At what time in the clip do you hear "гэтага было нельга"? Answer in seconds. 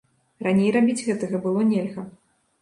1.09-2.07